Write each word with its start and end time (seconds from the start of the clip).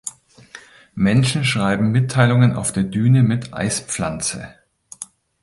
Menschen 0.95 1.45
schreiben 1.45 1.91
Mitteilungen 1.91 2.55
auf 2.55 2.71
der 2.73 2.81
Düne 2.81 3.21
mit 3.21 3.53
Eispflanze. 3.53 4.55